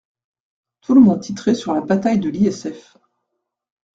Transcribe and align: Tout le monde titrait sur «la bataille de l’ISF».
Tout 0.81 0.95
le 0.95 1.01
monde 1.01 1.21
titrait 1.21 1.53
sur 1.53 1.75
«la 1.75 1.81
bataille 1.81 2.17
de 2.19 2.27
l’ISF». 2.27 2.97